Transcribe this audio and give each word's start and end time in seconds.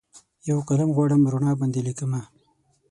یوقلم 0.49 0.89
غواړم 0.95 1.21
روڼا 1.31 1.51
باندې 1.59 1.79
لیکمه 1.87 2.21